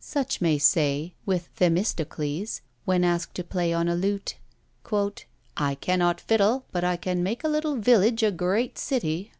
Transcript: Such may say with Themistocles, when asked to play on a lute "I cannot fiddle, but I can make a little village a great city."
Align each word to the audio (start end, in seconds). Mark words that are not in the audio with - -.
Such 0.00 0.40
may 0.40 0.56
say 0.56 1.12
with 1.26 1.54
Themistocles, 1.56 2.62
when 2.86 3.04
asked 3.04 3.34
to 3.34 3.44
play 3.44 3.70
on 3.74 3.86
a 3.86 3.94
lute 3.94 4.36
"I 5.58 5.74
cannot 5.74 6.22
fiddle, 6.22 6.64
but 6.72 6.84
I 6.84 6.96
can 6.96 7.22
make 7.22 7.44
a 7.44 7.48
little 7.48 7.76
village 7.76 8.22
a 8.22 8.30
great 8.30 8.78
city." 8.78 9.32